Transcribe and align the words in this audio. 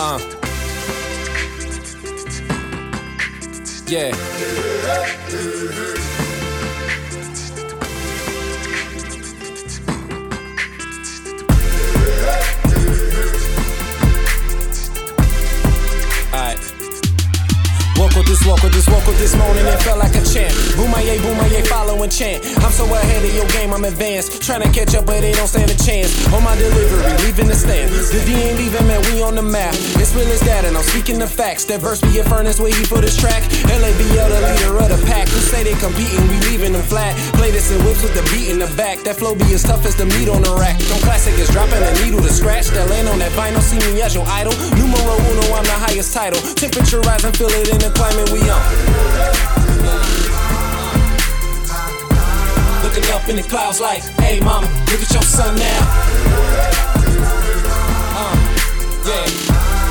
Uh. 0.00 0.18
Yeah. 3.86 4.12
This, 18.78 18.86
woke 18.86 19.06
with 19.10 19.18
this, 19.18 19.34
morning, 19.34 19.66
it 19.66 19.82
felt 19.82 19.98
like 19.98 20.14
a 20.14 20.22
chant. 20.22 20.54
Boomaye, 20.78 21.18
boomaye, 21.18 21.66
following 21.66 22.10
chant. 22.10 22.46
I'm 22.62 22.70
so 22.70 22.86
ahead 22.86 23.24
of 23.24 23.34
your 23.34 23.46
game, 23.50 23.74
I'm 23.74 23.82
advanced. 23.82 24.42
Trying 24.42 24.62
to 24.62 24.70
catch 24.70 24.94
up, 24.94 25.06
but 25.06 25.20
they 25.20 25.32
don't 25.32 25.48
stand 25.48 25.70
a 25.70 25.78
chance. 25.78 26.14
On 26.32 26.42
my 26.42 26.54
delivery, 26.54 27.02
leaving 27.26 27.48
the 27.48 27.58
stand. 27.58 27.90
The 27.90 28.22
D 28.22 28.38
ain't 28.38 28.58
leaving, 28.58 28.86
man, 28.86 29.02
we 29.10 29.22
on 29.22 29.34
the 29.34 29.42
map. 29.42 29.74
It's 29.98 30.14
real 30.14 30.30
as 30.30 30.40
that, 30.46 30.64
and 30.64 30.76
I'm 30.76 30.86
speaking 30.86 31.18
the 31.18 31.26
facts. 31.26 31.64
That 31.66 31.80
verse 31.80 32.00
be 32.00 32.18
a 32.18 32.24
furnace 32.24 32.60
where 32.60 32.70
he 32.70 32.84
for 32.84 33.00
this 33.02 33.18
track. 33.18 33.42
LABL, 33.66 34.28
the 34.30 34.40
leader 34.46 34.78
of 34.78 34.88
the 34.94 35.00
pack. 35.06 35.26
Who 35.28 35.40
say 35.42 35.64
they 35.64 35.74
competing, 35.82 36.22
we 36.30 36.38
leaving 36.46 36.72
them 36.72 36.86
flat. 36.86 37.18
Play 37.34 37.50
this 37.50 37.74
in 37.74 37.82
whips 37.82 38.02
with 38.02 38.14
the 38.14 38.22
beat 38.30 38.48
in 38.48 38.58
the 38.58 38.70
back. 38.78 39.02
That 39.02 39.16
flow 39.16 39.34
be 39.34 39.50
as 39.54 39.62
tough 39.66 39.84
as 39.86 39.96
the 39.96 40.06
meat 40.06 40.30
on 40.30 40.42
the 40.42 40.54
rack. 40.54 40.78
Don't 40.86 41.02
classic 41.02 41.34
is 41.34 41.50
dropping 41.50 41.82
a 41.82 41.92
needle 41.98 42.22
to 42.22 42.30
scratch. 42.30 42.70
That 42.70 42.88
land 42.88 43.08
on 43.08 43.18
that 43.18 43.32
vinyl, 43.32 43.60
see 43.60 43.82
me 43.90 44.02
as 44.02 44.14
your 44.14 44.26
idol. 44.28 44.54
Numero 44.78 45.18
uno, 45.18 45.44
I'm 45.58 45.66
the 45.66 45.74
highest 45.74 46.14
title. 46.14 46.38
Temperature 46.54 47.00
rising, 47.02 47.34
feel 47.34 47.50
it 47.50 47.74
in 47.74 47.82
the 47.82 47.90
climate 47.90 48.30
we 48.30 48.47
in 53.28 53.36
the 53.36 53.42
clouds 53.42 53.80
like, 53.80 54.02
hey 54.20 54.40
mama, 54.40 54.66
look 54.86 55.02
at 55.02 55.12
your 55.12 55.22
son 55.22 55.54
now. 55.54 55.80
Uh, 58.16 58.36
yeah. 59.04 59.26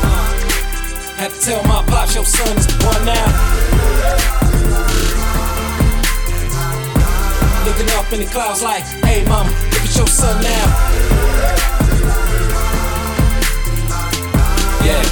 Uh, 0.00 0.24
had 1.16 1.30
to 1.32 1.40
tell 1.40 1.62
my 1.64 1.84
pops 1.86 2.14
your 2.14 2.24
son 2.24 2.56
is 2.56 2.66
one 2.80 3.04
now. 3.04 3.26
Looking 7.66 7.90
up 7.98 8.12
in 8.12 8.20
the 8.20 8.28
clouds 8.32 8.62
like, 8.62 8.84
hey 9.04 9.24
mama, 9.26 9.50
look 9.50 9.82
at 9.82 9.96
your 9.96 10.06
son 10.06 10.42
now. 10.42 10.66
Yeah. 14.84 15.02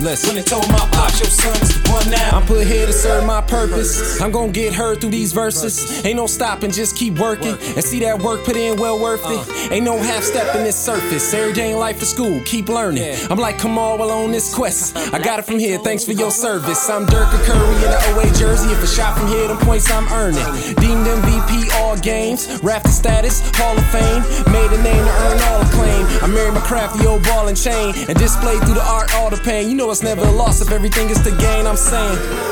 Listen. 0.00 0.28
When 0.28 0.36
they 0.36 0.42
told 0.42 0.68
my 0.70 0.86
pops, 0.92 1.20
your 1.20 1.30
son 1.30 1.56
is 1.62 1.72
one 1.88 2.10
now. 2.10 2.33
Put 2.46 2.66
here 2.66 2.84
to 2.84 2.92
serve 2.92 3.24
my 3.24 3.40
purpose. 3.40 4.20
I'm 4.20 4.30
gonna 4.30 4.52
get 4.52 4.74
heard 4.74 5.00
through 5.00 5.10
these 5.10 5.32
verses. 5.32 6.04
Ain't 6.04 6.16
no 6.16 6.26
stopping, 6.26 6.70
just 6.70 6.94
keep 6.94 7.18
working. 7.18 7.56
And 7.74 7.82
see 7.82 8.00
that 8.00 8.20
work 8.20 8.44
put 8.44 8.54
in 8.54 8.78
well 8.78 9.00
worth 9.00 9.24
it. 9.24 9.72
Ain't 9.72 9.84
no 9.84 9.96
half 9.96 10.22
step 10.22 10.54
in 10.54 10.62
this 10.62 10.76
surface. 10.76 11.32
Every 11.32 11.54
day 11.54 11.72
in 11.72 11.78
life 11.78 11.98
for 11.98 12.04
school, 12.04 12.42
keep 12.44 12.68
learning. 12.68 13.16
I'm 13.30 13.38
like 13.38 13.56
Kamaal 13.56 13.98
while 13.98 14.10
on 14.10 14.30
this 14.30 14.54
quest. 14.54 14.94
I 15.14 15.18
got 15.18 15.38
it 15.38 15.46
from 15.46 15.58
here, 15.58 15.78
thanks 15.78 16.04
for 16.04 16.12
your 16.12 16.30
service. 16.30 16.90
I'm 16.90 17.06
Dirk 17.06 17.30
Curry 17.30 17.74
in 17.76 17.90
the 17.90 18.12
OA 18.12 18.24
jersey. 18.34 18.68
If 18.70 18.82
a 18.82 18.86
shot 18.86 19.16
from 19.18 19.28
here, 19.28 19.48
them 19.48 19.58
points 19.58 19.90
I'm 19.90 20.06
earning. 20.12 20.44
Deemed 20.76 21.06
MVP 21.06 21.72
all 21.80 21.96
games. 21.96 22.60
Rafter 22.62 22.90
status, 22.90 23.40
Hall 23.56 23.76
of 23.76 23.86
Fame. 23.88 24.22
Made 24.52 24.70
a 24.70 24.82
name 24.82 25.04
to 25.04 25.12
earn 25.24 25.40
all 25.48 25.62
acclaim. 25.62 26.06
I 26.22 26.26
married 26.26 26.52
my 26.52 26.60
crafty 26.60 27.06
old 27.06 27.24
ball 27.24 27.48
and 27.48 27.56
chain. 27.56 27.94
And 28.06 28.18
displayed 28.18 28.62
through 28.64 28.74
the 28.74 28.84
art 28.84 29.14
all 29.14 29.30
the 29.30 29.38
pain. 29.38 29.70
You 29.70 29.76
know 29.76 29.90
it's 29.90 30.02
never 30.02 30.22
a 30.22 30.30
loss 30.30 30.60
if 30.60 30.70
everything 30.70 31.08
is 31.08 31.22
to 31.22 31.30
gain, 31.38 31.66
I'm 31.66 31.76
saying. 31.76 32.43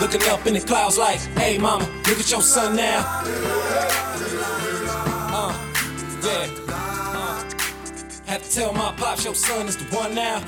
Looking 0.00 0.28
up 0.30 0.46
in 0.46 0.54
the 0.54 0.60
clouds 0.60 0.96
like, 0.96 1.18
hey 1.36 1.58
mama, 1.58 1.84
look 2.06 2.18
at 2.18 2.30
your 2.30 2.40
son 2.40 2.76
now. 2.76 3.04
Uh, 5.30 5.52
yeah. 6.22 6.48
Uh, 6.68 7.44
had 8.24 8.42
to 8.42 8.50
tell 8.50 8.72
my 8.72 8.92
pops 8.96 9.24
your 9.24 9.34
son 9.34 9.66
is 9.66 9.76
the 9.76 9.84
one 9.94 10.14
now. 10.14 10.42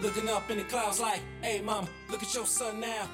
Looking 0.00 0.28
up 0.28 0.50
in 0.50 0.58
the 0.58 0.64
clouds 0.64 1.00
like, 1.00 1.20
hey 1.42 1.60
mama, 1.60 1.88
look 2.08 2.22
at 2.22 2.32
your 2.34 2.46
son 2.46 2.80
now. 2.80 3.08